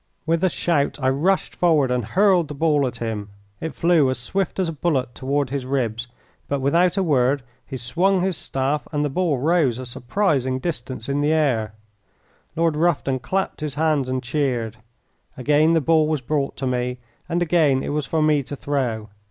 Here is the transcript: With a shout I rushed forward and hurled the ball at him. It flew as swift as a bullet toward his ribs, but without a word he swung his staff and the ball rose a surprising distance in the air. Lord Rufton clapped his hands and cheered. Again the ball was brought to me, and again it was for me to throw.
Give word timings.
With 0.25 0.43
a 0.43 0.49
shout 0.49 0.97
I 0.99 1.09
rushed 1.11 1.55
forward 1.55 1.91
and 1.91 2.03
hurled 2.03 2.47
the 2.47 2.55
ball 2.55 2.87
at 2.87 2.97
him. 2.97 3.29
It 3.59 3.75
flew 3.75 4.09
as 4.09 4.17
swift 4.17 4.57
as 4.57 4.67
a 4.67 4.71
bullet 4.73 5.13
toward 5.13 5.51
his 5.51 5.63
ribs, 5.63 6.07
but 6.47 6.59
without 6.59 6.97
a 6.97 7.03
word 7.03 7.43
he 7.67 7.77
swung 7.77 8.21
his 8.23 8.35
staff 8.35 8.87
and 8.91 9.05
the 9.05 9.11
ball 9.13 9.37
rose 9.37 9.77
a 9.77 9.85
surprising 9.85 10.57
distance 10.57 11.07
in 11.07 11.21
the 11.21 11.31
air. 11.33 11.75
Lord 12.55 12.75
Rufton 12.75 13.19
clapped 13.19 13.61
his 13.61 13.75
hands 13.75 14.09
and 14.09 14.23
cheered. 14.23 14.77
Again 15.37 15.73
the 15.73 15.79
ball 15.81 16.07
was 16.07 16.21
brought 16.21 16.57
to 16.57 16.65
me, 16.65 16.97
and 17.29 17.43
again 17.43 17.83
it 17.83 17.89
was 17.89 18.07
for 18.07 18.23
me 18.23 18.41
to 18.41 18.55
throw. 18.55 19.07